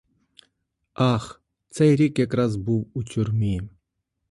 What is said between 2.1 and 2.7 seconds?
якраз